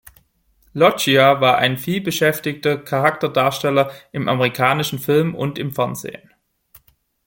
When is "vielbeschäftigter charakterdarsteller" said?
1.77-3.91